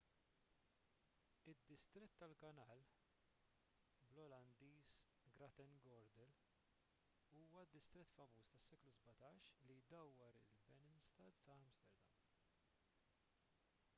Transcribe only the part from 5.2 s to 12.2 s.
grachtengordel huwa d-distrett famuż tas-seklu 17 li jdawwar il-binnenstad ta’ amsterdam